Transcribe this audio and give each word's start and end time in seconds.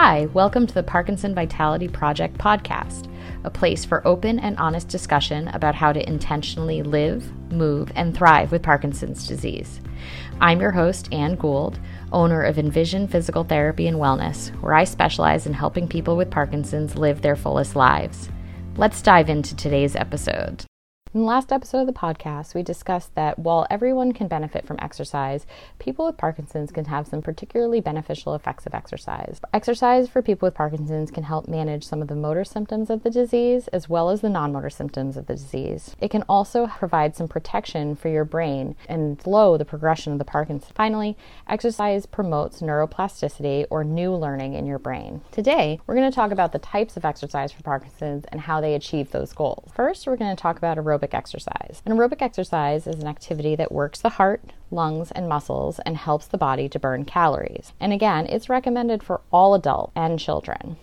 Hi, 0.00 0.26
welcome 0.26 0.64
to 0.64 0.74
the 0.74 0.84
Parkinson 0.84 1.34
Vitality 1.34 1.88
Project 1.88 2.38
podcast, 2.38 3.12
a 3.42 3.50
place 3.50 3.84
for 3.84 4.06
open 4.06 4.38
and 4.38 4.56
honest 4.56 4.86
discussion 4.86 5.48
about 5.48 5.74
how 5.74 5.92
to 5.92 6.08
intentionally 6.08 6.84
live, 6.84 7.28
move, 7.50 7.90
and 7.96 8.16
thrive 8.16 8.52
with 8.52 8.62
Parkinson's 8.62 9.26
disease. 9.26 9.80
I'm 10.40 10.60
your 10.60 10.70
host, 10.70 11.12
Anne 11.12 11.34
Gould, 11.34 11.80
owner 12.12 12.44
of 12.44 12.60
Envision 12.60 13.08
Physical 13.08 13.42
Therapy 13.42 13.88
and 13.88 13.96
Wellness, 13.96 14.50
where 14.62 14.74
I 14.74 14.84
specialize 14.84 15.48
in 15.48 15.52
helping 15.52 15.88
people 15.88 16.16
with 16.16 16.30
Parkinson's 16.30 16.94
live 16.94 17.20
their 17.20 17.34
fullest 17.34 17.74
lives. 17.74 18.28
Let's 18.76 19.02
dive 19.02 19.28
into 19.28 19.56
today's 19.56 19.96
episode. 19.96 20.67
In 21.14 21.20
the 21.20 21.26
last 21.26 21.52
episode 21.52 21.80
of 21.80 21.86
the 21.86 21.94
podcast, 21.94 22.54
we 22.54 22.62
discussed 22.62 23.14
that 23.14 23.38
while 23.38 23.66
everyone 23.70 24.12
can 24.12 24.28
benefit 24.28 24.66
from 24.66 24.76
exercise, 24.78 25.46
people 25.78 26.04
with 26.04 26.18
Parkinson's 26.18 26.70
can 26.70 26.84
have 26.84 27.06
some 27.06 27.22
particularly 27.22 27.80
beneficial 27.80 28.34
effects 28.34 28.66
of 28.66 28.74
exercise. 28.74 29.40
Exercise 29.54 30.06
for 30.06 30.20
people 30.20 30.46
with 30.46 30.54
Parkinson's 30.54 31.10
can 31.10 31.22
help 31.22 31.48
manage 31.48 31.84
some 31.84 32.02
of 32.02 32.08
the 32.08 32.14
motor 32.14 32.44
symptoms 32.44 32.90
of 32.90 33.04
the 33.04 33.10
disease 33.10 33.68
as 33.68 33.88
well 33.88 34.10
as 34.10 34.20
the 34.20 34.28
non 34.28 34.52
motor 34.52 34.68
symptoms 34.68 35.16
of 35.16 35.26
the 35.28 35.32
disease. 35.32 35.96
It 35.98 36.10
can 36.10 36.24
also 36.28 36.66
provide 36.66 37.16
some 37.16 37.26
protection 37.26 37.96
for 37.96 38.10
your 38.10 38.26
brain 38.26 38.76
and 38.86 39.18
slow 39.22 39.56
the 39.56 39.64
progression 39.64 40.12
of 40.12 40.18
the 40.18 40.26
Parkinson's. 40.26 40.72
Finally, 40.74 41.16
exercise 41.48 42.04
promotes 42.04 42.60
neuroplasticity 42.60 43.64
or 43.70 43.82
new 43.82 44.14
learning 44.14 44.52
in 44.52 44.66
your 44.66 44.78
brain. 44.78 45.22
Today, 45.32 45.80
we're 45.86 45.94
going 45.94 46.10
to 46.10 46.14
talk 46.14 46.32
about 46.32 46.52
the 46.52 46.58
types 46.58 46.98
of 46.98 47.06
exercise 47.06 47.50
for 47.50 47.62
Parkinson's 47.62 48.26
and 48.26 48.42
how 48.42 48.60
they 48.60 48.74
achieve 48.74 49.10
those 49.10 49.32
goals. 49.32 49.70
First, 49.74 50.06
we're 50.06 50.16
going 50.16 50.36
to 50.36 50.40
talk 50.40 50.58
about 50.58 50.76
aerobic 50.76 50.97
aerobic 50.98 51.14
exercise. 51.14 51.82
An 51.86 51.92
aerobic 51.92 52.22
exercise 52.22 52.86
is 52.86 53.00
an 53.00 53.06
activity 53.06 53.54
that 53.56 53.72
works 53.72 54.00
the 54.00 54.10
heart, 54.10 54.42
lungs, 54.70 55.10
and 55.10 55.28
muscles 55.28 55.78
and 55.80 55.96
helps 55.96 56.26
the 56.26 56.38
body 56.38 56.68
to 56.68 56.78
burn 56.78 57.04
calories. 57.04 57.72
And 57.80 57.92
again, 57.92 58.26
it's 58.26 58.48
recommended 58.48 59.02
for 59.02 59.20
all 59.32 59.54
adults 59.54 59.92
and 59.94 60.18
children. 60.18 60.76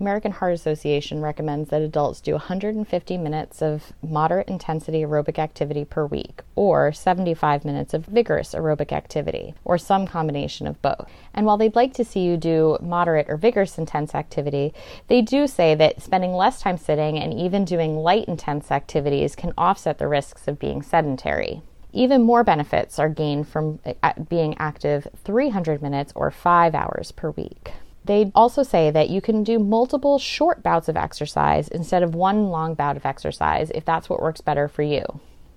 American 0.00 0.32
Heart 0.32 0.54
Association 0.54 1.20
recommends 1.20 1.68
that 1.68 1.82
adults 1.82 2.22
do 2.22 2.32
150 2.32 3.18
minutes 3.18 3.60
of 3.60 3.92
moderate 4.02 4.48
intensity 4.48 5.02
aerobic 5.02 5.38
activity 5.38 5.84
per 5.84 6.06
week, 6.06 6.40
or 6.56 6.90
75 6.90 7.66
minutes 7.66 7.92
of 7.92 8.06
vigorous 8.06 8.54
aerobic 8.54 8.92
activity, 8.92 9.54
or 9.62 9.76
some 9.76 10.06
combination 10.06 10.66
of 10.66 10.80
both. 10.80 11.06
And 11.34 11.44
while 11.44 11.58
they'd 11.58 11.76
like 11.76 11.92
to 11.94 12.04
see 12.04 12.20
you 12.20 12.38
do 12.38 12.78
moderate 12.80 13.28
or 13.28 13.36
vigorous 13.36 13.76
intense 13.76 14.14
activity, 14.14 14.72
they 15.08 15.20
do 15.20 15.46
say 15.46 15.74
that 15.74 16.00
spending 16.00 16.32
less 16.32 16.62
time 16.62 16.78
sitting 16.78 17.18
and 17.18 17.34
even 17.34 17.66
doing 17.66 17.98
light 17.98 18.24
intense 18.24 18.70
activities 18.70 19.36
can 19.36 19.52
offset 19.58 19.98
the 19.98 20.08
risks 20.08 20.48
of 20.48 20.58
being 20.58 20.80
sedentary. 20.80 21.60
Even 21.92 22.22
more 22.22 22.42
benefits 22.42 22.98
are 22.98 23.10
gained 23.10 23.48
from 23.48 23.80
uh, 24.02 24.14
being 24.30 24.56
active 24.58 25.08
300 25.24 25.82
minutes 25.82 26.12
or 26.16 26.30
5 26.30 26.74
hours 26.74 27.12
per 27.12 27.32
week. 27.32 27.72
They 28.04 28.32
also 28.34 28.62
say 28.62 28.90
that 28.90 29.10
you 29.10 29.20
can 29.20 29.44
do 29.44 29.58
multiple 29.58 30.18
short 30.18 30.62
bouts 30.62 30.88
of 30.88 30.96
exercise 30.96 31.68
instead 31.68 32.02
of 32.02 32.14
one 32.14 32.48
long 32.48 32.74
bout 32.74 32.96
of 32.96 33.04
exercise 33.04 33.70
if 33.74 33.84
that's 33.84 34.08
what 34.08 34.22
works 34.22 34.40
better 34.40 34.68
for 34.68 34.82
you. 34.82 35.04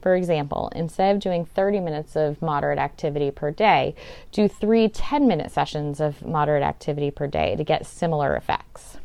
For 0.01 0.15
example, 0.15 0.69
instead 0.75 1.15
of 1.15 1.21
doing 1.21 1.45
30 1.45 1.79
minutes 1.79 2.17
of 2.17 2.41
moderate 2.41 2.77
activity 2.77 3.31
per 3.31 3.51
day, 3.51 3.95
do 4.33 4.49
three 4.49 4.89
10 4.89 5.27
minute 5.27 5.49
sessions 5.49 6.01
of 6.01 6.25
moderate 6.25 6.63
activity 6.63 7.09
per 7.09 7.25
day 7.25 7.55
to 7.55 7.63
get 7.63 7.85
similar 7.85 8.35
effects. 8.35 8.97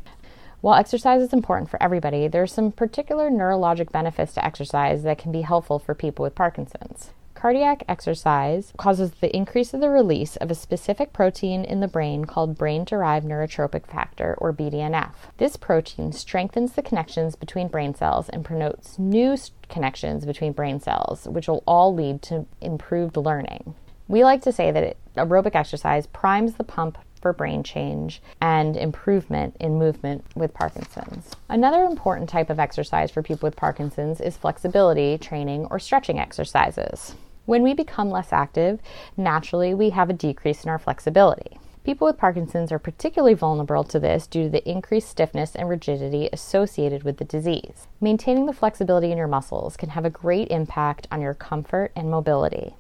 While 0.61 0.75
exercise 0.75 1.23
is 1.23 1.33
important 1.33 1.71
for 1.71 1.81
everybody, 1.81 2.27
there 2.27 2.43
are 2.43 2.49
some 2.49 2.73
particular 2.73 3.31
neurologic 3.31 3.93
benefits 3.93 4.35
to 4.35 4.45
exercise 4.45 5.05
that 5.05 5.19
can 5.19 5.31
be 5.31 5.43
helpful 5.43 5.79
for 5.79 5.95
people 5.95 6.25
with 6.25 6.35
Parkinson's. 6.35 7.13
Cardiac 7.39 7.85
exercise 7.89 8.73
causes 8.79 9.13
the 9.13 9.35
increase 9.35 9.73
of 9.73 9.81
the 9.81 9.91
release 9.91 10.35
of 10.35 10.51
a 10.51 10.57
specific 10.57 11.13
protein 11.13 11.65
in 11.65 11.79
the 11.79 11.87
brain 11.87 12.25
called 12.25 12.59
brain 12.59 12.83
derived 12.83 13.25
neurotrophic 13.25 13.87
factor, 13.87 14.35
or 14.39 14.53
BDNF. 14.53 15.13
This 15.37 15.57
protein 15.57 16.11
strengthens 16.11 16.73
the 16.73 16.83
connections 16.83 17.37
between 17.37 17.69
brain 17.69 17.95
cells 17.95 18.29
and 18.29 18.45
promotes 18.45 18.99
new 18.99 19.37
connections 19.69 20.27
between 20.27 20.51
brain 20.53 20.81
cells, 20.81 21.29
which 21.29 21.47
will 21.47 21.63
all 21.65 21.95
lead 21.95 22.23
to 22.23 22.45
improved 22.61 23.17
learning. 23.17 23.77
We 24.09 24.25
like 24.25 24.43
to 24.43 24.51
say 24.51 24.73
that 24.73 24.83
it, 24.83 24.97
aerobic 25.17 25.55
exercise 25.55 26.09
primes 26.09 26.55
the 26.55 26.65
pump 26.65 26.99
for 27.21 27.33
brain 27.33 27.63
change 27.63 28.21
and 28.41 28.77
improvement 28.77 29.57
in 29.61 29.79
movement 29.79 30.25
with 30.35 30.55
Parkinson's. 30.55 31.37
Another 31.49 31.85
important 31.85 32.29
type 32.29 32.51
of 32.51 32.59
exercise 32.59 33.13
for 33.13 33.23
people 33.23 33.47
with 33.47 33.55
Parkinson's 33.55 34.21
is 34.21 34.37
flexibility 34.37 35.17
training 35.19 35.67
or 35.71 35.79
stretching 35.79 36.19
exercises. 36.19 37.15
When 37.49 37.63
we 37.63 37.73
become 37.73 38.11
less 38.11 38.31
active, 38.31 38.79
naturally 39.17 39.73
we 39.73 39.89
have 39.89 40.11
a 40.11 40.13
decrease 40.13 40.65
in 40.65 40.69
our 40.69 40.79
flexibility. 40.79 41.59
People 41.83 42.07
with 42.07 42.19
Parkinson's 42.19 42.71
are 42.71 42.79
particularly 42.79 43.33
vulnerable 43.33 43.85
to 43.85 43.99
this 43.99 44.27
due 44.27 44.43
to 44.43 44.49
the 44.51 44.71
increased 44.71 45.09
stiffness 45.09 45.57
and 45.57 45.67
rigidity 45.67 46.29
associated 46.31 47.05
with 47.05 47.17
the 47.17 47.25
disease. 47.25 47.87
Maintaining 48.03 48.45
the 48.45 48.53
flexibility 48.53 49.11
in 49.11 49.17
your 49.17 49.29
muscles 49.29 49.79
can 49.79 49.89
have 49.89 50.05
a 50.05 50.11
great 50.11 50.49
impact 50.51 51.09
on 51.11 51.23
your 51.23 51.33
comfort 51.33 51.91
and 51.97 52.11
mobility. 52.11 52.77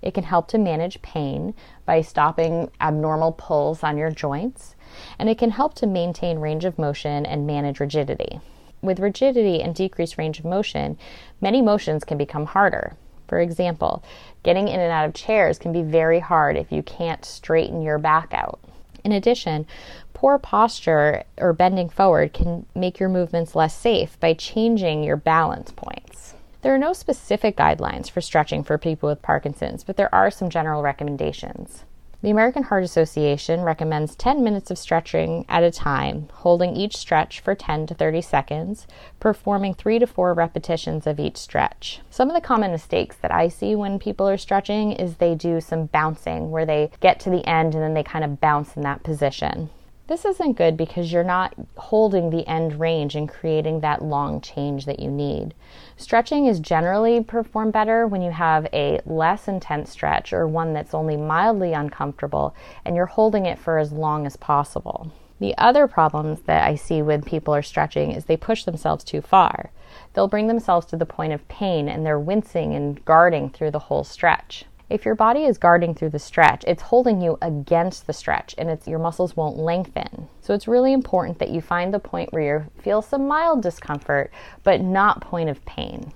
It 0.00 0.14
can 0.14 0.24
help 0.24 0.48
to 0.48 0.58
manage 0.58 1.02
pain 1.02 1.52
by 1.84 2.00
stopping 2.00 2.70
abnormal 2.80 3.32
pulls 3.32 3.82
on 3.82 3.98
your 3.98 4.10
joints, 4.10 4.74
and 5.18 5.28
it 5.28 5.36
can 5.36 5.50
help 5.50 5.74
to 5.74 5.86
maintain 5.86 6.38
range 6.38 6.64
of 6.64 6.78
motion 6.78 7.26
and 7.26 7.46
manage 7.46 7.78
rigidity. 7.78 8.40
With 8.80 9.00
rigidity 9.00 9.60
and 9.60 9.74
decreased 9.74 10.16
range 10.16 10.38
of 10.38 10.46
motion, 10.46 10.96
many 11.42 11.60
motions 11.60 12.04
can 12.04 12.16
become 12.16 12.46
harder. 12.46 12.96
For 13.28 13.38
example, 13.38 14.02
getting 14.42 14.68
in 14.68 14.80
and 14.80 14.90
out 14.90 15.06
of 15.06 15.14
chairs 15.14 15.58
can 15.58 15.72
be 15.72 15.82
very 15.82 16.18
hard 16.18 16.56
if 16.56 16.72
you 16.72 16.82
can't 16.82 17.24
straighten 17.24 17.82
your 17.82 17.98
back 17.98 18.32
out. 18.32 18.58
In 19.04 19.12
addition, 19.12 19.66
poor 20.14 20.38
posture 20.38 21.22
or 21.36 21.52
bending 21.52 21.88
forward 21.88 22.32
can 22.32 22.66
make 22.74 22.98
your 22.98 23.08
movements 23.08 23.54
less 23.54 23.76
safe 23.76 24.18
by 24.18 24.34
changing 24.34 25.04
your 25.04 25.16
balance 25.16 25.70
points. 25.70 26.34
There 26.62 26.74
are 26.74 26.78
no 26.78 26.92
specific 26.92 27.56
guidelines 27.56 28.10
for 28.10 28.20
stretching 28.20 28.64
for 28.64 28.78
people 28.78 29.08
with 29.08 29.22
Parkinson's, 29.22 29.84
but 29.84 29.96
there 29.96 30.12
are 30.12 30.30
some 30.30 30.50
general 30.50 30.82
recommendations. 30.82 31.84
The 32.20 32.30
American 32.30 32.64
Heart 32.64 32.82
Association 32.82 33.60
recommends 33.60 34.16
10 34.16 34.42
minutes 34.42 34.72
of 34.72 34.78
stretching 34.78 35.44
at 35.48 35.62
a 35.62 35.70
time, 35.70 36.28
holding 36.32 36.74
each 36.74 36.96
stretch 36.96 37.38
for 37.38 37.54
10 37.54 37.86
to 37.86 37.94
30 37.94 38.22
seconds, 38.22 38.88
performing 39.20 39.72
3 39.72 40.00
to 40.00 40.06
4 40.08 40.34
repetitions 40.34 41.06
of 41.06 41.20
each 41.20 41.36
stretch. 41.36 42.00
Some 42.10 42.28
of 42.28 42.34
the 42.34 42.40
common 42.40 42.72
mistakes 42.72 43.14
that 43.22 43.30
I 43.30 43.46
see 43.46 43.76
when 43.76 44.00
people 44.00 44.28
are 44.28 44.36
stretching 44.36 44.90
is 44.90 45.14
they 45.14 45.36
do 45.36 45.60
some 45.60 45.86
bouncing 45.86 46.50
where 46.50 46.66
they 46.66 46.90
get 46.98 47.20
to 47.20 47.30
the 47.30 47.46
end 47.46 47.74
and 47.74 47.84
then 47.84 47.94
they 47.94 48.02
kind 48.02 48.24
of 48.24 48.40
bounce 48.40 48.74
in 48.74 48.82
that 48.82 49.04
position. 49.04 49.70
This 50.08 50.24
isn't 50.24 50.56
good 50.56 50.78
because 50.78 51.12
you're 51.12 51.22
not 51.22 51.52
holding 51.76 52.30
the 52.30 52.48
end 52.48 52.80
range 52.80 53.14
and 53.14 53.28
creating 53.28 53.80
that 53.80 54.02
long 54.02 54.40
change 54.40 54.86
that 54.86 55.00
you 55.00 55.10
need. 55.10 55.52
Stretching 55.98 56.46
is 56.46 56.60
generally 56.60 57.22
performed 57.22 57.74
better 57.74 58.06
when 58.06 58.22
you 58.22 58.30
have 58.30 58.66
a 58.72 59.02
less 59.04 59.48
intense 59.48 59.90
stretch 59.90 60.32
or 60.32 60.48
one 60.48 60.72
that's 60.72 60.94
only 60.94 61.18
mildly 61.18 61.74
uncomfortable 61.74 62.56
and 62.86 62.96
you're 62.96 63.04
holding 63.04 63.44
it 63.44 63.58
for 63.58 63.76
as 63.76 63.92
long 63.92 64.24
as 64.24 64.36
possible. 64.36 65.12
The 65.40 65.54
other 65.58 65.86
problems 65.86 66.40
that 66.46 66.66
I 66.66 66.74
see 66.74 67.02
when 67.02 67.20
people 67.20 67.54
are 67.54 67.60
stretching 67.60 68.12
is 68.12 68.24
they 68.24 68.38
push 68.38 68.64
themselves 68.64 69.04
too 69.04 69.20
far. 69.20 69.70
They'll 70.14 70.26
bring 70.26 70.46
themselves 70.46 70.86
to 70.86 70.96
the 70.96 71.04
point 71.04 71.34
of 71.34 71.46
pain 71.48 71.86
and 71.86 72.06
they're 72.06 72.18
wincing 72.18 72.74
and 72.74 73.04
guarding 73.04 73.50
through 73.50 73.72
the 73.72 73.78
whole 73.78 74.04
stretch. 74.04 74.64
If 74.90 75.04
your 75.04 75.14
body 75.14 75.44
is 75.44 75.58
guarding 75.58 75.94
through 75.94 76.10
the 76.10 76.18
stretch, 76.18 76.64
it's 76.66 76.84
holding 76.84 77.20
you 77.20 77.36
against 77.42 78.06
the 78.06 78.14
stretch 78.14 78.54
and 78.56 78.70
it's 78.70 78.88
your 78.88 78.98
muscles 78.98 79.36
won't 79.36 79.58
lengthen. 79.58 80.28
So 80.40 80.54
it's 80.54 80.66
really 80.66 80.94
important 80.94 81.38
that 81.40 81.50
you 81.50 81.60
find 81.60 81.92
the 81.92 81.98
point 81.98 82.32
where 82.32 82.42
you 82.42 82.82
feel 82.82 83.02
some 83.02 83.28
mild 83.28 83.62
discomfort, 83.62 84.32
but 84.62 84.80
not 84.80 85.20
point 85.20 85.50
of 85.50 85.62
pain. 85.66 86.12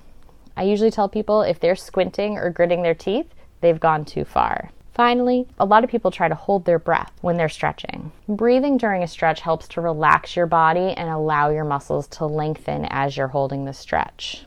I 0.56 0.62
usually 0.62 0.90
tell 0.90 1.08
people 1.08 1.42
if 1.42 1.60
they're 1.60 1.76
squinting 1.76 2.38
or 2.38 2.48
gritting 2.48 2.82
their 2.82 2.94
teeth, 2.94 3.26
they've 3.60 3.78
gone 3.78 4.06
too 4.06 4.24
far. 4.24 4.70
Finally, 4.94 5.46
a 5.58 5.66
lot 5.66 5.84
of 5.84 5.90
people 5.90 6.10
try 6.10 6.28
to 6.28 6.34
hold 6.34 6.64
their 6.64 6.78
breath 6.78 7.12
when 7.20 7.36
they're 7.36 7.50
stretching. 7.50 8.10
Breathing 8.26 8.78
during 8.78 9.02
a 9.02 9.08
stretch 9.08 9.40
helps 9.40 9.68
to 9.68 9.82
relax 9.82 10.34
your 10.34 10.46
body 10.46 10.94
and 10.96 11.10
allow 11.10 11.50
your 11.50 11.64
muscles 11.64 12.06
to 12.08 12.25
lengthen 12.25 12.86
as 12.86 13.18
you're 13.18 13.28
holding 13.28 13.66
the 13.66 13.72
stretch. 13.75 14.46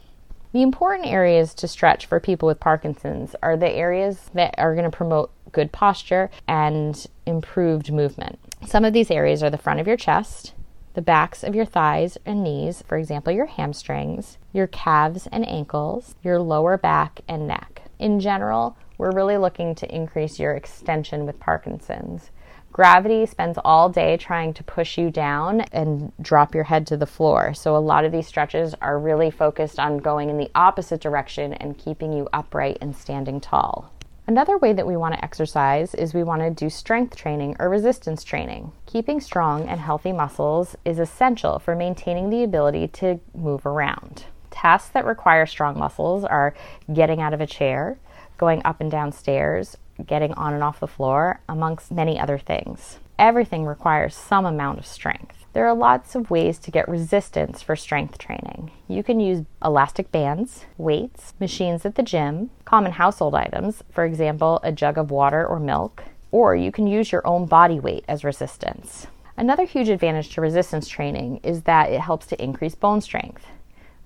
The 0.55 0.61
important 0.61 1.07
areas 1.07 1.53
to 1.55 1.67
stretch 1.67 2.05
for 2.05 2.21
people 2.21 2.47
with 2.47 2.61
Parkinson's 2.61 3.35
are 3.43 3.57
the 3.57 3.69
areas 3.69 4.29
that 4.35 4.55
are 4.57 4.73
going 4.73 4.89
to 4.89 4.97
promote 4.97 5.29
good 5.51 5.73
posture 5.73 6.31
and 6.47 7.05
improved 7.25 7.91
movement. 7.91 8.39
Some 8.65 8.85
of 8.85 8.93
these 8.93 9.11
areas 9.11 9.43
are 9.43 9.49
the 9.49 9.57
front 9.57 9.81
of 9.81 9.87
your 9.87 9.97
chest, 9.97 10.53
the 10.93 11.01
backs 11.01 11.43
of 11.43 11.55
your 11.55 11.65
thighs 11.65 12.17
and 12.25 12.41
knees, 12.41 12.81
for 12.87 12.97
example, 12.97 13.33
your 13.33 13.47
hamstrings, 13.47 14.37
your 14.53 14.67
calves 14.67 15.27
and 15.29 15.45
ankles, 15.45 16.15
your 16.23 16.39
lower 16.39 16.77
back 16.77 17.19
and 17.27 17.49
neck. 17.49 17.81
In 17.99 18.21
general, 18.21 18.77
we're 18.97 19.11
really 19.11 19.35
looking 19.35 19.75
to 19.75 19.93
increase 19.93 20.39
your 20.39 20.53
extension 20.53 21.25
with 21.25 21.37
Parkinson's. 21.37 22.31
Gravity 22.75 23.25
spends 23.25 23.57
all 23.63 23.87
day 23.87 24.17
trying 24.17 24.53
to 24.53 24.61
push 24.61 24.97
you 24.97 25.09
down 25.09 25.61
and 25.71 26.11
drop 26.21 26.53
your 26.53 26.65
head 26.65 26.85
to 26.87 26.97
the 26.97 27.05
floor. 27.05 27.53
So, 27.53 27.73
a 27.73 27.77
lot 27.77 28.03
of 28.03 28.11
these 28.11 28.27
stretches 28.27 28.75
are 28.81 28.99
really 28.99 29.31
focused 29.31 29.79
on 29.79 29.99
going 29.99 30.29
in 30.29 30.37
the 30.37 30.51
opposite 30.53 30.99
direction 30.99 31.53
and 31.53 31.77
keeping 31.77 32.11
you 32.11 32.27
upright 32.33 32.79
and 32.81 32.93
standing 32.93 33.39
tall. 33.39 33.93
Another 34.27 34.57
way 34.57 34.73
that 34.73 34.85
we 34.85 34.97
want 34.97 35.15
to 35.15 35.23
exercise 35.23 35.95
is 35.95 36.13
we 36.13 36.25
want 36.25 36.41
to 36.41 36.49
do 36.49 36.69
strength 36.69 37.15
training 37.15 37.55
or 37.59 37.69
resistance 37.69 38.25
training. 38.25 38.73
Keeping 38.85 39.21
strong 39.21 39.69
and 39.69 39.79
healthy 39.79 40.11
muscles 40.11 40.75
is 40.83 40.99
essential 40.99 41.59
for 41.59 41.77
maintaining 41.77 42.29
the 42.29 42.43
ability 42.43 42.89
to 42.89 43.21
move 43.33 43.65
around. 43.65 44.25
Tasks 44.51 44.89
that 44.89 45.05
require 45.05 45.45
strong 45.45 45.79
muscles 45.79 46.25
are 46.25 46.53
getting 46.91 47.21
out 47.21 47.33
of 47.33 47.39
a 47.39 47.47
chair, 47.47 47.97
going 48.37 48.61
up 48.65 48.81
and 48.81 48.91
down 48.91 49.13
stairs, 49.13 49.77
getting 50.05 50.33
on 50.33 50.53
and 50.53 50.63
off 50.63 50.79
the 50.79 50.87
floor, 50.87 51.41
amongst 51.47 51.91
many 51.91 52.19
other 52.19 52.37
things. 52.37 52.99
Everything 53.17 53.65
requires 53.65 54.13
some 54.13 54.45
amount 54.45 54.79
of 54.79 54.85
strength. 54.85 55.45
There 55.53 55.65
are 55.65 55.73
lots 55.73 56.15
of 56.15 56.29
ways 56.29 56.59
to 56.59 56.71
get 56.71 56.89
resistance 56.89 57.61
for 57.61 57.77
strength 57.77 58.17
training. 58.17 58.71
You 58.89 59.03
can 59.03 59.21
use 59.21 59.45
elastic 59.63 60.11
bands, 60.11 60.65
weights, 60.77 61.33
machines 61.39 61.85
at 61.85 61.95
the 61.95 62.03
gym, 62.03 62.49
common 62.65 62.91
household 62.91 63.35
items, 63.35 63.81
for 63.89 64.03
example, 64.03 64.59
a 64.63 64.73
jug 64.73 64.97
of 64.97 65.11
water 65.11 65.47
or 65.47 65.61
milk, 65.61 66.03
or 66.29 66.57
you 66.57 66.73
can 66.73 66.87
use 66.87 67.13
your 67.13 67.25
own 67.25 67.45
body 67.45 67.79
weight 67.79 68.03
as 68.09 68.25
resistance. 68.25 69.07
Another 69.37 69.63
huge 69.63 69.87
advantage 69.87 70.33
to 70.33 70.41
resistance 70.41 70.89
training 70.89 71.39
is 71.41 71.61
that 71.61 71.89
it 71.89 72.01
helps 72.01 72.25
to 72.27 72.43
increase 72.43 72.75
bone 72.75 72.99
strength. 72.99 73.45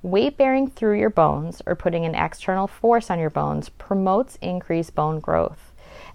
Weight 0.03 0.38
bearing 0.38 0.69
through 0.69 1.00
your 1.00 1.09
bones 1.09 1.63
or 1.65 1.75
putting 1.75 2.06
an 2.06 2.15
external 2.15 2.68
force 2.68 3.09
on 3.09 3.18
your 3.18 3.31
bones 3.31 3.69
promotes 3.69 4.38
increased 4.41 4.94
bone 4.94 5.19
growth 5.19 5.69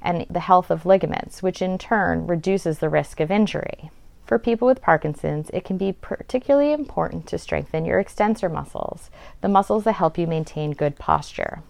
and 0.04 0.26
the 0.30 0.40
health 0.40 0.70
of 0.70 0.86
ligaments, 0.86 1.42
which 1.42 1.60
in 1.60 1.78
turn 1.78 2.26
reduces 2.26 2.78
the 2.78 2.88
risk 2.88 3.18
of 3.18 3.30
injury. 3.30 3.90
For 4.26 4.38
people 4.38 4.66
with 4.66 4.80
Parkinson's, 4.80 5.50
it 5.50 5.64
can 5.64 5.76
be 5.76 5.92
particularly 5.92 6.72
important 6.72 7.26
to 7.26 7.38
strengthen 7.38 7.84
your 7.84 7.98
extensor 7.98 8.48
muscles, 8.48 9.10
the 9.40 9.48
muscles 9.48 9.84
that 9.84 9.92
help 9.92 10.16
you 10.16 10.26
maintain 10.26 10.72
good 10.72 10.96
posture. 10.96 11.62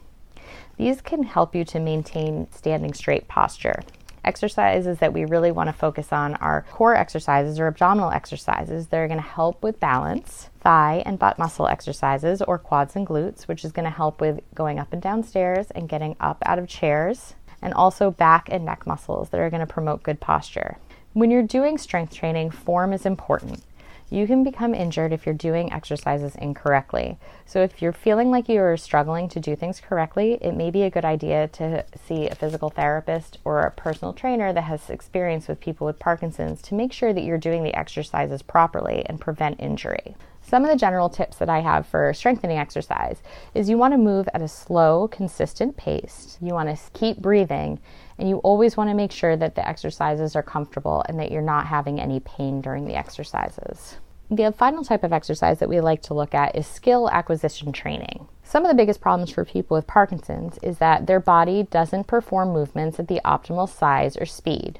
These 0.77 1.01
can 1.01 1.25
help 1.25 1.55
you 1.55 1.65
to 1.65 1.81
maintain 1.81 2.49
standing 2.53 2.95
straight 2.95 3.27
posture. 3.27 3.83
Exercises 4.25 4.99
that 5.01 5.13
we 5.13 5.27
really 5.27 5.53
want 5.53 5.69
to 5.69 5.73
focus 5.73 6.13
on 6.13 6.35
are 6.37 6.65
core 6.71 6.97
exercises 6.97 7.61
or 7.61 7.67
abdominal 7.67 8.11
exercises 8.11 8.87
that 8.87 8.97
are 8.97 9.07
going 9.07 9.21
to 9.21 9.27
help 9.27 9.63
with 9.63 9.79
balance, 9.81 10.49
thigh 10.61 11.03
and 11.05 11.19
butt 11.19 11.39
muscle 11.39 11.69
exercises 11.69 12.41
or 12.41 12.59
quads 12.59 12.97
and 12.97 13.07
glutes, 13.07 13.43
which 13.43 13.65
is 13.65 13.73
going 13.73 13.85
to 13.85 13.91
help 13.91 14.21
with 14.21 14.41
going 14.55 14.79
up 14.79 14.93
and 14.95 15.03
down 15.03 15.23
stairs 15.23 15.71
and 15.73 15.91
getting 15.91 16.17
up 16.21 16.43
out 16.47 16.59
of 16.59 16.67
chairs, 16.67 17.35
and 17.65 17.75
also 17.75 18.13
back 18.13 18.49
and 18.53 18.65
neck 18.65 18.87
muscles 18.87 19.31
that 19.31 19.41
are 19.41 19.51
going 19.51 19.67
to 19.67 19.73
promote 19.73 20.05
good 20.05 20.21
posture. 20.21 20.77
When 21.15 21.31
you're 21.31 21.43
doing 21.43 21.79
strength 21.79 22.15
training, 22.15 22.51
form 22.51 22.93
is 22.93 23.07
important. 23.07 23.65
You 24.11 24.27
can 24.27 24.45
become 24.45 24.75
injured 24.75 25.13
if 25.13 25.25
you're 25.25 25.35
doing 25.35 25.73
exercises 25.73 26.37
incorrectly. 26.37 27.17
So, 27.47 27.63
if 27.63 27.81
you're 27.81 27.93
feeling 27.93 28.31
like 28.31 28.49
you're 28.49 28.77
struggling 28.77 29.29
to 29.31 29.41
do 29.41 29.57
things 29.57 29.81
correctly, 29.81 30.39
it 30.41 30.55
may 30.55 30.71
be 30.71 30.83
a 30.83 30.91
good 30.91 31.07
idea 31.07 31.49
to 31.49 31.85
see 32.07 32.29
a 32.29 32.35
physical 32.35 32.69
therapist 32.69 33.39
or 33.45 33.63
a 33.63 33.71
personal 33.71 34.13
trainer 34.13 34.53
that 34.53 34.65
has 34.65 34.91
experience 34.91 35.49
with 35.49 35.59
people 35.59 35.87
with 35.87 35.99
Parkinson's 35.99 36.61
to 36.63 36.75
make 36.75 36.93
sure 36.93 37.13
that 37.13 37.25
you're 37.25 37.39
doing 37.39 37.65
the 37.65 37.75
exercises 37.75 38.43
properly 38.43 39.05
and 39.07 39.21
prevent 39.21 39.59
injury. 39.59 40.15
Some 40.47 40.63
of 40.63 40.71
the 40.71 40.77
general 40.77 41.09
tips 41.09 41.39
that 41.39 41.49
I 41.49 41.61
have 41.61 41.87
for 41.87 42.13
strengthening 42.13 42.59
exercise 42.59 43.23
is 43.55 43.71
you 43.71 43.79
want 43.79 43.95
to 43.95 43.99
move 43.99 44.29
at 44.35 44.43
a 44.43 44.49
slow, 44.49 45.09
consistent 45.09 45.79
pace. 45.79 46.37
You 46.41 46.53
want 46.53 46.69
to 46.69 46.93
keep 46.93 47.17
breathing 47.17 47.81
and 48.19 48.29
you 48.29 48.37
always 48.39 48.77
want 48.77 48.91
to 48.91 48.95
make 48.95 49.11
sure 49.11 49.37
that 49.37 49.55
the 49.55 49.67
exercises 49.67 50.37
are 50.37 50.43
comfortable 50.43 51.03
and 51.09 51.19
that 51.19 51.33
you're 51.33 51.41
not 51.41 51.67
having 51.67 51.99
any 51.99 52.21
pain 52.21 52.61
during 52.61 52.85
the 52.85 52.95
exercises. 52.95 53.97
The 54.31 54.53
final 54.53 54.85
type 54.85 55.03
of 55.03 55.15
exercise 55.15 55.61
that 55.61 55.69
we 55.69 55.81
like 55.81 56.03
to 56.03 56.15
look 56.15 56.35
at 56.35 56.55
is 56.55 56.67
skill 56.67 57.09
acquisition 57.11 57.73
training. 57.73 58.29
Some 58.43 58.65
of 58.65 58.71
the 58.71 58.77
biggest 58.77 59.01
problems 59.01 59.31
for 59.31 59.47
people 59.47 59.77
with 59.77 59.87
Parkinson's 59.87 60.59
is 60.63 60.77
that 60.77 61.07
their 61.07 61.21
body 61.21 61.63
doesn't 61.63 62.07
perform 62.07 62.53
movements 62.53 63.01
at 63.01 63.09
the 63.09 63.21
optimal 63.25 63.69
size 63.69 64.15
or 64.17 64.27
speed. 64.27 64.79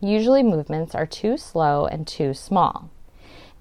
Usually, 0.00 0.42
movements 0.42 0.94
are 0.94 1.06
too 1.06 1.36
slow 1.36 1.86
and 1.86 2.06
too 2.06 2.32
small. 2.32 2.90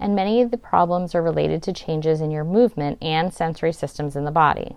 And 0.01 0.15
many 0.15 0.41
of 0.41 0.49
the 0.49 0.57
problems 0.57 1.13
are 1.13 1.21
related 1.21 1.61
to 1.63 1.73
changes 1.73 2.21
in 2.21 2.31
your 2.31 2.43
movement 2.43 2.97
and 3.03 3.31
sensory 3.31 3.71
systems 3.71 4.15
in 4.15 4.25
the 4.25 4.31
body. 4.31 4.75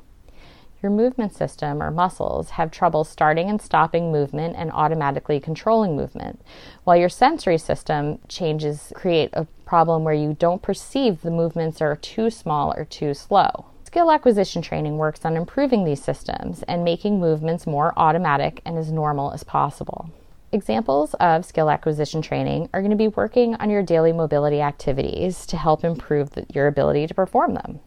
Your 0.83 0.91
movement 0.91 1.35
system 1.35 1.83
or 1.83 1.91
muscles 1.91 2.51
have 2.51 2.71
trouble 2.71 3.05
starting 3.05 3.49
and 3.49 3.61
stopping 3.61 4.13
movement 4.13 4.55
and 4.59 4.71
automatically 4.71 5.41
controlling 5.41 5.97
movement, 5.97 6.43
while 6.85 6.99
your 6.99 7.09
sensory 7.09 7.57
system 7.57 8.19
changes 8.29 8.93
create 8.95 9.31
a 9.33 9.47
problem 9.65 10.05
where 10.05 10.13
you 10.13 10.37
don't 10.39 10.61
perceive 10.61 11.23
the 11.23 11.31
movements 11.31 11.81
are 11.81 11.97
too 11.97 12.29
small 12.29 12.75
or 12.77 12.85
too 12.85 13.15
slow. 13.15 13.65
Skill 13.85 14.11
acquisition 14.11 14.61
training 14.61 14.99
works 14.99 15.25
on 15.25 15.39
improving 15.39 15.85
these 15.85 16.05
systems 16.05 16.63
and 16.65 16.85
making 16.85 17.19
movements 17.19 17.67
more 17.67 17.95
automatic 17.97 18.61
and 18.67 18.77
as 18.77 18.93
normal 18.93 19.33
as 19.33 19.43
possible. 19.43 20.11
Examples 20.55 21.15
of 21.15 21.45
skill 21.45 21.69
acquisition 21.69 22.23
training 22.23 22.71
are 22.73 22.81
going 22.81 22.91
to 22.91 22.97
be 22.97 23.09
working 23.09 23.55
on 23.57 23.69
your 23.69 23.83
daily 23.83 24.13
mobility 24.13 24.61
activities 24.61 25.45
to 25.47 25.57
help 25.57 25.85
improve 25.85 26.31
the, 26.31 26.47
your 26.55 26.69
ability 26.69 27.07
to 27.07 27.15
perform 27.15 27.55
them. 27.55 27.81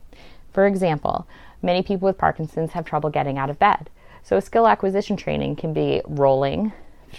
For 0.52 0.68
example, 0.68 1.28
Many 1.62 1.82
people 1.82 2.06
with 2.06 2.18
Parkinson's 2.18 2.74
have 2.74 2.86
trouble 2.86 3.10
getting 3.10 3.38
out 3.38 3.50
of 3.50 3.60
bed. 3.60 3.90
So, 4.24 4.40
skill 4.40 4.68
acquisition 4.68 5.18
training 5.18 5.56
can 5.56 5.74
be 5.74 6.02
rolling, 6.06 6.74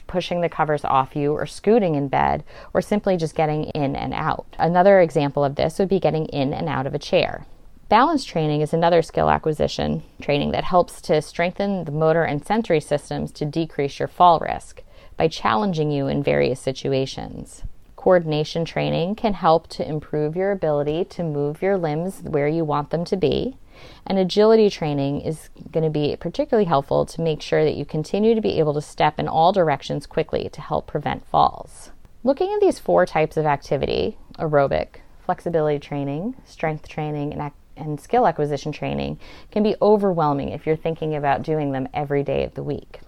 pushing 0.07 0.41
the 0.41 0.49
covers 0.49 0.85
off 0.85 1.17
you, 1.17 1.33
or 1.33 1.47
scooting 1.47 1.95
in 1.95 2.09
bed, 2.09 2.45
or 2.73 2.81
simply 2.81 3.17
just 3.17 3.35
getting 3.35 3.65
in 3.65 3.97
and 3.97 4.15
out. 4.15 4.47
Another 4.59 5.01
example 5.01 5.45
of 5.45 5.57
this 5.57 5.79
would 5.79 5.89
be 5.89 5.99
getting 5.99 6.27
in 6.27 6.53
and 6.53 6.69
out 6.69 6.87
of 6.87 6.95
a 6.95 6.99
chair. 6.99 7.47
Balance 7.89 8.25
training 8.25 8.61
is 8.61 8.75
another 8.75 9.01
skill 9.01 9.31
acquisition 9.31 10.03
training 10.21 10.51
that 10.53 10.65
helps 10.65 11.01
to 11.03 11.23
strengthen 11.23 11.85
the 11.85 11.93
motor 11.93 12.23
and 12.23 12.45
sensory 12.45 12.81
systems 12.81 13.33
to 13.33 13.47
decrease 13.47 13.99
your 13.99 14.09
fall 14.09 14.39
risk 14.41 14.83
by 15.19 15.29
challenging 15.29 15.91
you 15.91 16.07
in 16.07 16.23
various 16.23 16.61
situations. 16.61 17.65
Coordination 17.97 18.65
training 18.65 19.17
can 19.17 19.35
help 19.35 19.67
to 19.69 19.87
improve 19.87 20.37
your 20.37 20.53
ability 20.53 21.05
to 21.05 21.23
move 21.23 21.61
your 21.61 21.77
limbs 21.77 22.23
where 22.23 22.49
you 22.49 22.65
want 22.65 22.89
them 22.89 23.05
to 23.05 23.17
be 23.17 23.59
and 24.07 24.19
agility 24.19 24.71
training 24.71 25.21
is 25.21 25.51
going 25.71 25.85
to 25.85 25.91
be 25.91 26.17
particularly 26.17 26.67
helpful 26.67 27.05
to 27.07 27.21
make 27.21 27.43
sure 27.43 27.65
that 27.65 27.75
you 27.75 27.85
continue 27.85 28.35
to 28.35 28.41
be 28.41 28.59
able 28.59 28.75
to 28.75 28.81
step 28.81 29.19
in 29.19 29.29
all 29.29 29.53
directions 29.53 30.07
quickly 30.07 30.49
to 30.51 30.61
help 30.61 30.87
prevent 30.87 31.27
falls. 31.27 31.91
Looking 32.25 32.53
at 32.53 32.61
these 32.61 32.79
four 32.79 33.07
types 33.07 33.37
of 33.37 33.47
activity 33.47 34.19
aerobic, 34.39 35.01
flexibility 35.25 35.79
training, 35.79 36.37
strength 36.45 36.89
training, 36.89 37.33
and, 37.33 37.53
and 37.77 38.01
skill 38.01 38.27
acquisition 38.27 38.73
training 38.73 39.19
can 39.51 39.63
be 39.63 39.77
overwhelming 39.83 40.51
if 40.51 40.67
you're 40.67 40.77
thinking 40.77 41.15
about 41.15 41.43
doing 41.43 41.73
them 41.73 41.89
every 41.93 42.23
day 42.23 42.45
of 42.45 42.55
the 42.55 42.63
week. 42.63 43.01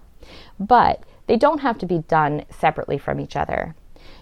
But 0.59 1.03
they 1.31 1.37
don't 1.37 1.61
have 1.61 1.77
to 1.77 1.85
be 1.85 1.99
done 2.09 2.43
separately 2.49 2.97
from 2.97 3.17
each 3.17 3.37
other. 3.37 3.73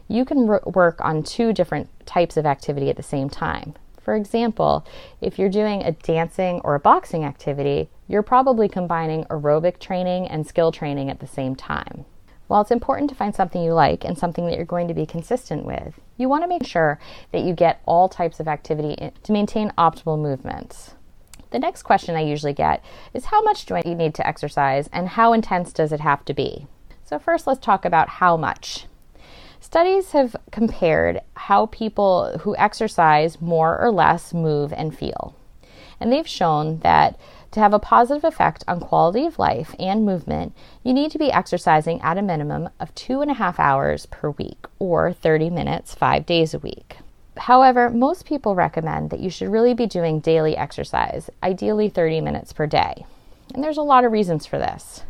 You 0.07 0.25
can 0.25 0.47
r- 0.47 0.61
work 0.67 1.01
on 1.01 1.23
two 1.23 1.53
different 1.53 1.89
types 2.05 2.37
of 2.37 2.45
activity 2.45 2.87
at 2.91 2.97
the 2.97 3.01
same 3.01 3.31
time. 3.31 3.73
For 3.99 4.15
example, 4.15 4.85
if 5.19 5.39
you're 5.39 5.49
doing 5.49 5.81
a 5.81 5.93
dancing 5.93 6.61
or 6.63 6.75
a 6.75 6.79
boxing 6.79 7.25
activity, 7.25 7.89
you're 8.07 8.21
probably 8.21 8.69
combining 8.69 9.23
aerobic 9.23 9.79
training 9.79 10.27
and 10.27 10.45
skill 10.45 10.71
training 10.71 11.09
at 11.09 11.19
the 11.19 11.25
same 11.25 11.55
time. 11.55 12.05
While 12.45 12.61
it's 12.61 12.69
important 12.69 13.09
to 13.09 13.15
find 13.15 13.33
something 13.33 13.63
you 13.63 13.73
like 13.73 14.05
and 14.05 14.15
something 14.15 14.45
that 14.45 14.55
you're 14.55 14.65
going 14.65 14.87
to 14.87 14.93
be 14.93 15.07
consistent 15.07 15.65
with, 15.65 15.99
you 16.15 16.29
want 16.29 16.43
to 16.43 16.47
make 16.47 16.63
sure 16.63 16.99
that 17.31 17.41
you 17.41 17.55
get 17.55 17.81
all 17.87 18.07
types 18.07 18.39
of 18.39 18.47
activity 18.47 19.11
to 19.23 19.31
maintain 19.31 19.73
optimal 19.79 20.21
movements. 20.21 20.93
The 21.49 21.57
next 21.57 21.81
question 21.81 22.15
I 22.15 22.21
usually 22.21 22.53
get 22.53 22.85
is 23.15 23.25
how 23.25 23.41
much 23.41 23.65
do 23.65 23.73
I 23.73 23.81
need 23.83 24.13
to 24.13 24.27
exercise 24.27 24.87
and 24.93 25.09
how 25.09 25.33
intense 25.33 25.73
does 25.73 25.91
it 25.91 26.01
have 26.01 26.23
to 26.25 26.35
be? 26.35 26.67
So, 27.09 27.17
first, 27.17 27.47
let's 27.47 27.59
talk 27.59 27.85
about 27.85 28.07
how 28.07 28.37
much. 28.37 28.85
Studies 29.59 30.11
have 30.11 30.35
compared 30.51 31.21
how 31.33 31.65
people 31.65 32.37
who 32.41 32.55
exercise 32.57 33.41
more 33.41 33.81
or 33.81 33.91
less 33.91 34.31
move 34.31 34.71
and 34.71 34.95
feel. 34.95 35.33
And 35.99 36.13
they've 36.13 36.27
shown 36.27 36.81
that 36.81 37.19
to 37.49 37.59
have 37.59 37.73
a 37.73 37.79
positive 37.79 38.23
effect 38.23 38.63
on 38.67 38.79
quality 38.79 39.25
of 39.25 39.39
life 39.39 39.73
and 39.79 40.05
movement, 40.05 40.53
you 40.83 40.93
need 40.93 41.09
to 41.09 41.17
be 41.17 41.31
exercising 41.31 41.99
at 42.01 42.19
a 42.19 42.21
minimum 42.21 42.69
of 42.79 42.93
two 42.93 43.21
and 43.21 43.31
a 43.31 43.41
half 43.41 43.59
hours 43.59 44.05
per 44.05 44.29
week 44.29 44.67
or 44.77 45.11
30 45.11 45.49
minutes 45.49 45.95
five 45.95 46.27
days 46.27 46.53
a 46.53 46.59
week. 46.59 46.97
However, 47.37 47.89
most 47.89 48.23
people 48.23 48.53
recommend 48.53 49.09
that 49.09 49.19
you 49.19 49.31
should 49.31 49.51
really 49.51 49.73
be 49.73 49.87
doing 49.87 50.19
daily 50.19 50.55
exercise, 50.55 51.31
ideally 51.41 51.89
30 51.89 52.21
minutes 52.21 52.53
per 52.53 52.67
day. 52.67 53.03
And 53.55 53.63
there's 53.63 53.77
a 53.77 53.81
lot 53.81 54.05
of 54.05 54.11
reasons 54.11 54.45
for 54.45 54.59
this. 54.59 55.01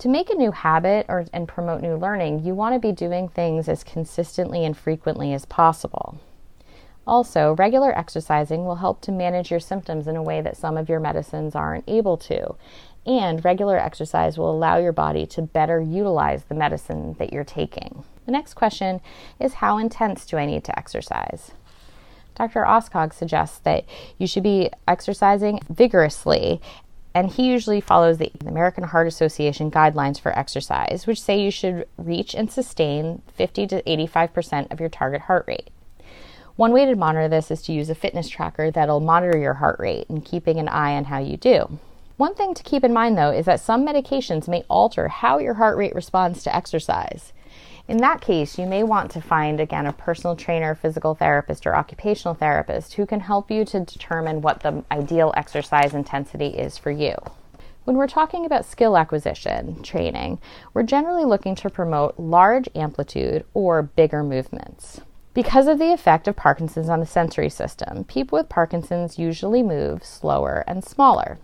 To 0.00 0.08
make 0.08 0.28
a 0.28 0.34
new 0.34 0.50
habit 0.50 1.06
or, 1.08 1.24
and 1.32 1.48
promote 1.48 1.80
new 1.80 1.96
learning, 1.96 2.44
you 2.44 2.54
want 2.54 2.74
to 2.74 2.78
be 2.78 2.92
doing 2.92 3.28
things 3.28 3.66
as 3.66 3.82
consistently 3.82 4.64
and 4.64 4.76
frequently 4.76 5.32
as 5.32 5.46
possible. 5.46 6.20
Also, 7.06 7.54
regular 7.54 7.96
exercising 7.96 8.66
will 8.66 8.76
help 8.76 9.00
to 9.02 9.12
manage 9.12 9.50
your 9.50 9.60
symptoms 9.60 10.06
in 10.06 10.16
a 10.16 10.22
way 10.22 10.40
that 10.42 10.56
some 10.56 10.76
of 10.76 10.88
your 10.88 11.00
medicines 11.00 11.54
aren't 11.54 11.88
able 11.88 12.16
to. 12.18 12.56
And 13.06 13.44
regular 13.44 13.78
exercise 13.78 14.36
will 14.36 14.50
allow 14.50 14.76
your 14.76 14.92
body 14.92 15.24
to 15.26 15.42
better 15.42 15.80
utilize 15.80 16.44
the 16.44 16.54
medicine 16.54 17.14
that 17.18 17.32
you're 17.32 17.44
taking. 17.44 18.04
The 18.26 18.32
next 18.32 18.54
question 18.54 19.00
is 19.38 19.54
How 19.54 19.78
intense 19.78 20.26
do 20.26 20.36
I 20.36 20.44
need 20.44 20.64
to 20.64 20.78
exercise? 20.78 21.52
Dr. 22.34 22.64
Ahlskog 22.64 23.14
suggests 23.14 23.58
that 23.60 23.84
you 24.18 24.26
should 24.26 24.42
be 24.42 24.70
exercising 24.86 25.60
vigorously 25.70 26.60
and 27.16 27.30
he 27.30 27.46
usually 27.46 27.80
follows 27.80 28.18
the 28.18 28.30
American 28.46 28.84
Heart 28.84 29.06
Association 29.06 29.70
guidelines 29.70 30.20
for 30.20 30.38
exercise, 30.38 31.06
which 31.06 31.18
say 31.18 31.40
you 31.40 31.50
should 31.50 31.88
reach 31.96 32.34
and 32.34 32.52
sustain 32.52 33.22
50 33.34 33.66
to 33.68 33.82
85% 33.84 34.70
of 34.70 34.80
your 34.80 34.90
target 34.90 35.22
heart 35.22 35.46
rate. 35.48 35.70
One 36.56 36.72
way 36.72 36.84
to 36.84 36.94
monitor 36.94 37.26
this 37.26 37.50
is 37.50 37.62
to 37.62 37.72
use 37.72 37.88
a 37.88 37.94
fitness 37.94 38.28
tracker 38.28 38.70
that'll 38.70 39.00
monitor 39.00 39.38
your 39.38 39.54
heart 39.54 39.78
rate 39.78 40.10
and 40.10 40.26
keeping 40.26 40.58
an 40.58 40.68
eye 40.68 40.94
on 40.94 41.04
how 41.04 41.18
you 41.18 41.38
do. 41.38 41.78
One 42.18 42.34
thing 42.34 42.52
to 42.52 42.62
keep 42.62 42.84
in 42.84 42.92
mind 42.92 43.16
though 43.16 43.30
is 43.30 43.46
that 43.46 43.60
some 43.60 43.86
medications 43.86 44.46
may 44.46 44.64
alter 44.68 45.08
how 45.08 45.38
your 45.38 45.54
heart 45.54 45.78
rate 45.78 45.94
responds 45.94 46.42
to 46.42 46.54
exercise. 46.54 47.32
In 47.88 47.98
that 47.98 48.20
case, 48.20 48.58
you 48.58 48.66
may 48.66 48.82
want 48.82 49.12
to 49.12 49.20
find 49.20 49.60
again 49.60 49.86
a 49.86 49.92
personal 49.92 50.34
trainer, 50.34 50.74
physical 50.74 51.14
therapist, 51.14 51.66
or 51.66 51.76
occupational 51.76 52.34
therapist 52.34 52.94
who 52.94 53.06
can 53.06 53.20
help 53.20 53.48
you 53.48 53.64
to 53.64 53.80
determine 53.80 54.42
what 54.42 54.60
the 54.60 54.84
ideal 54.90 55.32
exercise 55.36 55.94
intensity 55.94 56.48
is 56.48 56.76
for 56.76 56.90
you. 56.90 57.14
When 57.84 57.96
we're 57.96 58.08
talking 58.08 58.44
about 58.44 58.64
skill 58.64 58.96
acquisition 58.96 59.80
training, 59.84 60.40
we're 60.74 60.82
generally 60.82 61.24
looking 61.24 61.54
to 61.54 61.70
promote 61.70 62.18
large 62.18 62.68
amplitude 62.74 63.44
or 63.54 63.84
bigger 63.84 64.24
movements. 64.24 65.00
Because 65.32 65.68
of 65.68 65.78
the 65.78 65.92
effect 65.92 66.26
of 66.26 66.34
Parkinson's 66.34 66.88
on 66.88 66.98
the 66.98 67.06
sensory 67.06 67.50
system, 67.50 68.02
people 68.02 68.36
with 68.36 68.48
Parkinson's 68.48 69.18
usually 69.18 69.62
move 69.62 70.04
slower 70.04 70.64
and 70.66 70.82
smaller. 70.82 71.38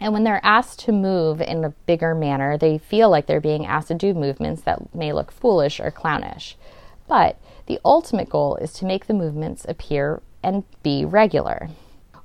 And 0.00 0.12
when 0.12 0.24
they're 0.24 0.44
asked 0.44 0.80
to 0.80 0.92
move 0.92 1.40
in 1.40 1.64
a 1.64 1.70
bigger 1.86 2.14
manner, 2.14 2.58
they 2.58 2.78
feel 2.78 3.08
like 3.08 3.26
they're 3.26 3.40
being 3.40 3.66
asked 3.66 3.88
to 3.88 3.94
do 3.94 4.14
movements 4.14 4.62
that 4.62 4.94
may 4.94 5.12
look 5.12 5.30
foolish 5.30 5.80
or 5.80 5.90
clownish. 5.90 6.56
But 7.08 7.38
the 7.66 7.80
ultimate 7.84 8.28
goal 8.28 8.56
is 8.56 8.72
to 8.74 8.84
make 8.84 9.06
the 9.06 9.14
movements 9.14 9.64
appear 9.68 10.22
and 10.42 10.64
be 10.82 11.04
regular. 11.04 11.70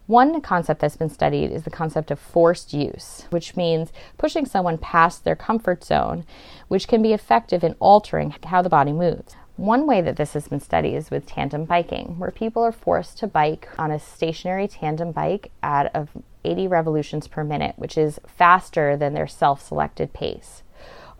One 0.07 0.41
concept 0.41 0.81
that's 0.81 0.97
been 0.97 1.09
studied 1.09 1.51
is 1.51 1.63
the 1.63 1.69
concept 1.69 2.11
of 2.11 2.19
forced 2.19 2.73
use, 2.73 3.25
which 3.29 3.55
means 3.55 3.93
pushing 4.17 4.45
someone 4.45 4.77
past 4.77 5.23
their 5.23 5.37
comfort 5.37 5.85
zone, 5.85 6.25
which 6.67 6.87
can 6.87 7.01
be 7.01 7.13
effective 7.13 7.63
in 7.63 7.75
altering 7.79 8.35
how 8.43 8.61
the 8.61 8.67
body 8.69 8.91
moves. 8.91 9.35
One 9.55 9.87
way 9.87 10.01
that 10.01 10.17
this 10.17 10.33
has 10.33 10.47
been 10.47 10.59
studied 10.59 10.95
is 10.95 11.11
with 11.11 11.27
tandem 11.27 11.65
biking, 11.65 12.19
where 12.19 12.31
people 12.31 12.61
are 12.63 12.71
forced 12.71 13.19
to 13.19 13.27
bike 13.27 13.69
on 13.77 13.91
a 13.91 13.99
stationary 13.99 14.67
tandem 14.67 15.11
bike 15.11 15.51
at 15.63 15.95
a 15.95 16.07
80 16.43 16.67
revolutions 16.67 17.27
per 17.27 17.43
minute, 17.43 17.75
which 17.77 17.97
is 17.97 18.19
faster 18.27 18.97
than 18.97 19.13
their 19.13 19.27
self 19.27 19.65
selected 19.65 20.13
pace. 20.13 20.63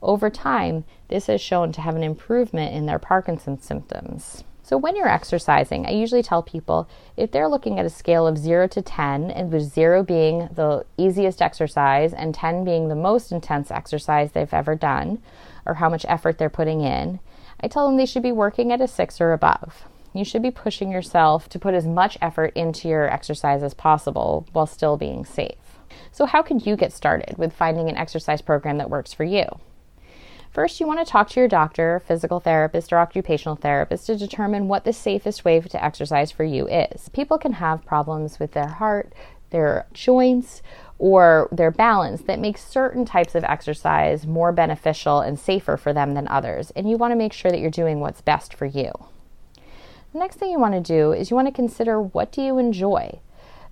Over 0.01 0.29
time, 0.29 0.83
this 1.09 1.27
has 1.27 1.41
shown 1.41 1.71
to 1.73 1.81
have 1.81 1.95
an 1.95 2.03
improvement 2.03 2.73
in 2.73 2.87
their 2.87 2.99
Parkinson's 2.99 3.63
symptoms. 3.63 4.43
So, 4.63 4.77
when 4.77 4.95
you're 4.95 5.09
exercising, 5.09 5.85
I 5.85 5.91
usually 5.91 6.23
tell 6.23 6.41
people 6.41 6.87
if 7.17 7.31
they're 7.31 7.49
looking 7.49 7.77
at 7.77 7.85
a 7.85 7.89
scale 7.89 8.25
of 8.25 8.37
0 8.37 8.67
to 8.69 8.81
10, 8.81 9.29
and 9.29 9.51
with 9.51 9.63
0 9.63 10.03
being 10.03 10.49
the 10.53 10.85
easiest 10.97 11.41
exercise 11.41 12.13
and 12.13 12.33
10 12.33 12.63
being 12.63 12.87
the 12.87 12.95
most 12.95 13.31
intense 13.31 13.69
exercise 13.69 14.31
they've 14.31 14.53
ever 14.53 14.75
done, 14.75 15.21
or 15.65 15.75
how 15.75 15.89
much 15.89 16.05
effort 16.07 16.37
they're 16.37 16.49
putting 16.49 16.81
in, 16.81 17.19
I 17.59 17.67
tell 17.67 17.85
them 17.85 17.97
they 17.97 18.05
should 18.05 18.23
be 18.23 18.31
working 18.31 18.71
at 18.71 18.81
a 18.81 18.87
6 18.87 19.21
or 19.21 19.33
above. 19.33 19.83
You 20.13 20.25
should 20.25 20.41
be 20.41 20.51
pushing 20.51 20.91
yourself 20.91 21.47
to 21.49 21.59
put 21.59 21.73
as 21.73 21.87
much 21.87 22.17
effort 22.21 22.51
into 22.55 22.87
your 22.89 23.09
exercise 23.09 23.63
as 23.63 23.73
possible 23.73 24.45
while 24.51 24.67
still 24.67 24.97
being 24.97 25.23
safe. 25.25 25.55
So, 26.11 26.25
how 26.25 26.41
can 26.41 26.59
you 26.59 26.75
get 26.75 26.91
started 26.91 27.37
with 27.37 27.53
finding 27.53 27.89
an 27.89 27.97
exercise 27.97 28.41
program 28.41 28.77
that 28.77 28.89
works 28.89 29.13
for 29.13 29.23
you? 29.23 29.45
First, 30.51 30.81
you 30.81 30.87
want 30.87 30.99
to 30.99 31.09
talk 31.09 31.29
to 31.29 31.39
your 31.39 31.47
doctor, 31.47 32.01
physical 32.05 32.41
therapist, 32.41 32.91
or 32.91 32.97
occupational 32.97 33.55
therapist 33.55 34.05
to 34.07 34.17
determine 34.17 34.67
what 34.67 34.83
the 34.83 34.91
safest 34.91 35.45
way 35.45 35.61
to 35.61 35.83
exercise 35.83 36.29
for 36.29 36.43
you 36.43 36.67
is. 36.67 37.07
People 37.09 37.37
can 37.37 37.53
have 37.53 37.85
problems 37.85 38.37
with 38.37 38.51
their 38.51 38.67
heart, 38.67 39.13
their 39.51 39.85
joints, 39.93 40.61
or 40.99 41.47
their 41.53 41.71
balance 41.71 42.23
that 42.23 42.39
makes 42.39 42.67
certain 42.67 43.05
types 43.05 43.33
of 43.33 43.45
exercise 43.45 44.27
more 44.27 44.51
beneficial 44.51 45.21
and 45.21 45.39
safer 45.39 45.77
for 45.77 45.93
them 45.93 46.15
than 46.15 46.27
others. 46.27 46.71
And 46.71 46.89
you 46.89 46.97
want 46.97 47.11
to 47.11 47.15
make 47.17 47.31
sure 47.31 47.49
that 47.49 47.59
you're 47.59 47.71
doing 47.71 48.01
what's 48.01 48.19
best 48.19 48.53
for 48.53 48.65
you. 48.65 48.91
Next 50.13 50.35
thing 50.35 50.51
you 50.51 50.59
want 50.59 50.73
to 50.73 50.81
do 50.81 51.13
is 51.13 51.29
you 51.29 51.35
want 51.35 51.47
to 51.47 51.53
consider 51.53 52.01
what 52.01 52.33
do 52.33 52.41
you 52.41 52.57
enjoy? 52.57 53.19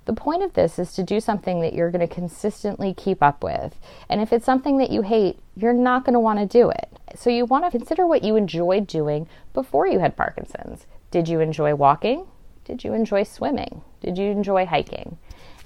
The 0.05 0.13
point 0.13 0.41
of 0.41 0.53
this 0.53 0.79
is 0.79 0.93
to 0.93 1.03
do 1.03 1.19
something 1.19 1.60
that 1.60 1.74
you're 1.74 1.91
going 1.91 2.08
to 2.08 2.13
consistently 2.13 2.93
keep 2.93 3.22
up 3.22 3.43
with. 3.43 3.75
And 4.08 4.22
if 4.22 4.31
it's 4.31 4.46
something 4.46 4.77
that 4.77 4.89
you 4.89 5.01
hate, 5.01 5.38
you're 5.55 5.74
not 5.74 6.05
going 6.05 6.13
to 6.13 6.19
want 6.19 6.39
to 6.39 6.46
do 6.46 6.69
it. 6.69 6.89
So 7.15 7.29
you 7.29 7.46
want 7.46 7.65
to 7.65 7.77
consider 7.77 8.08
what 8.08 8.24
you 8.24 8.38
enjoyed 8.38 8.88
doing 8.88 9.27
before 9.53 9.86
you 9.86 10.00
had 10.00 10.15
Parkinson's. 10.15 10.88
Did 11.12 11.27
you 11.27 11.41
enjoy 11.41 11.75
walking? 11.75 12.25
Did 12.63 12.84
you 12.84 12.93
enjoy 12.93 13.24
swimming? 13.24 13.81
Did 14.01 14.17
you 14.17 14.31
enjoy 14.31 14.65
hiking? 14.65 15.17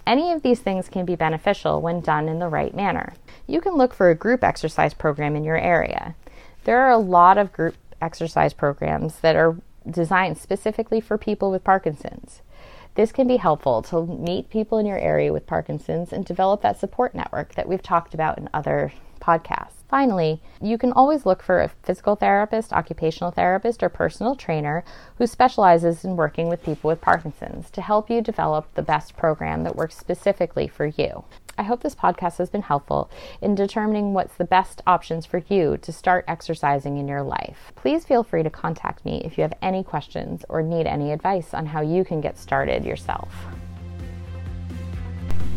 Any 0.07 0.31
of 0.31 0.41
these 0.41 0.59
things 0.59 0.89
can 0.89 1.05
be 1.05 1.15
beneficial 1.15 1.81
when 1.81 2.01
done 2.01 2.27
in 2.27 2.39
the 2.39 2.47
right 2.47 2.75
manner. 2.75 3.13
You 3.45 3.61
can 3.61 3.75
look 3.75 3.93
for 3.93 4.09
a 4.09 4.15
group 4.15 4.43
exercise 4.43 4.93
program 4.93 5.35
in 5.35 5.43
your 5.43 5.57
area. 5.57 6.15
There 6.63 6.81
are 6.81 6.91
a 6.91 6.97
lot 6.97 7.37
of 7.37 7.53
group 7.53 7.75
exercise 8.01 8.53
programs 8.53 9.19
that 9.19 9.35
are 9.35 9.55
designed 9.89 10.37
specifically 10.37 11.01
for 11.01 11.17
people 11.17 11.51
with 11.51 11.63
Parkinson's. 11.63 12.41
This 12.95 13.11
can 13.11 13.27
be 13.27 13.37
helpful 13.37 13.81
to 13.83 14.05
meet 14.05 14.49
people 14.49 14.77
in 14.77 14.85
your 14.85 14.99
area 14.99 15.33
with 15.33 15.47
Parkinson's 15.47 16.13
and 16.13 16.23
develop 16.23 16.61
that 16.61 16.79
support 16.79 17.15
network 17.15 17.55
that 17.55 17.67
we've 17.67 17.81
talked 17.81 18.13
about 18.13 18.37
in 18.37 18.49
other 18.53 18.93
podcasts. 19.19 19.82
Finally, 19.93 20.41
you 20.59 20.75
can 20.75 20.91
always 20.91 21.23
look 21.23 21.43
for 21.43 21.61
a 21.61 21.69
physical 21.83 22.15
therapist, 22.15 22.73
occupational 22.73 23.29
therapist, 23.29 23.83
or 23.83 23.89
personal 23.89 24.35
trainer 24.35 24.83
who 25.19 25.27
specializes 25.27 26.03
in 26.03 26.15
working 26.15 26.49
with 26.49 26.63
people 26.63 26.87
with 26.87 26.99
Parkinson's 26.99 27.69
to 27.69 27.79
help 27.79 28.09
you 28.09 28.19
develop 28.19 28.65
the 28.73 28.81
best 28.81 29.15
program 29.15 29.63
that 29.63 29.75
works 29.75 29.95
specifically 29.95 30.67
for 30.67 30.87
you. 30.87 31.23
I 31.59 31.61
hope 31.61 31.83
this 31.83 31.93
podcast 31.93 32.39
has 32.39 32.49
been 32.49 32.63
helpful 32.63 33.11
in 33.39 33.53
determining 33.53 34.15
what's 34.15 34.33
the 34.33 34.45
best 34.45 34.81
options 34.87 35.27
for 35.27 35.43
you 35.47 35.77
to 35.83 35.91
start 35.91 36.25
exercising 36.27 36.97
in 36.97 37.07
your 37.07 37.21
life. 37.21 37.71
Please 37.75 38.03
feel 38.03 38.23
free 38.23 38.41
to 38.41 38.49
contact 38.49 39.05
me 39.05 39.21
if 39.23 39.37
you 39.37 39.43
have 39.43 39.53
any 39.61 39.83
questions 39.83 40.43
or 40.49 40.63
need 40.63 40.87
any 40.87 41.11
advice 41.11 41.53
on 41.53 41.67
how 41.67 41.81
you 41.81 42.03
can 42.03 42.19
get 42.19 42.39
started 42.39 42.83
yourself. 42.83 43.31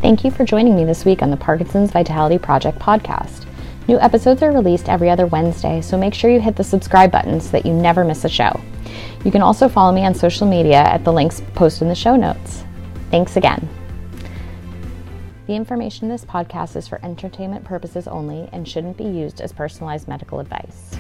Thank 0.02 0.25
you 0.25 0.31
for 0.31 0.45
joining 0.45 0.76
me 0.76 0.85
this 0.85 1.07
week 1.07 1.23
on 1.23 1.31
the 1.31 1.38
Parkinson's 1.38 1.90
Vitality 1.90 2.37
Project 2.37 2.78
podcast. 2.78 3.46
New 3.88 4.00
episodes 4.00 4.43
are 4.43 4.50
released 4.50 4.88
every 4.88 5.09
other 5.09 5.28
Wednesday, 5.28 5.81
so 5.81 5.97
make 5.97 6.12
sure 6.12 6.28
you 6.28 6.40
hit 6.40 6.57
the 6.57 6.64
subscribe 6.64 7.12
button 7.12 7.40
so 7.40 7.50
that 7.52 7.64
you 7.64 7.73
never 7.73 8.05
miss 8.05 8.25
a 8.25 8.28
show. 8.28 8.61
You 9.25 9.31
can 9.31 9.43
also 9.43 9.69
follow 9.69 9.93
me 9.93 10.05
on 10.05 10.12
social 10.12 10.47
media 10.47 10.78
at 10.78 11.05
the 11.05 11.12
links 11.12 11.40
posted 11.55 11.83
in 11.83 11.88
the 11.88 11.95
show 11.95 12.16
notes. 12.16 12.64
Thanks 13.12 13.37
again. 13.37 13.69
The 15.47 15.55
information 15.55 16.07
in 16.07 16.11
this 16.11 16.25
podcast 16.25 16.75
is 16.75 16.88
for 16.88 16.99
entertainment 17.05 17.64
purposes 17.64 18.09
only 18.09 18.49
and 18.52 18.66
shouldn't 18.66 18.97
be 18.97 19.05
used 19.05 19.40
as 19.40 19.52
personalized 19.52 20.09
medical 20.09 20.40
advice. 20.40 20.97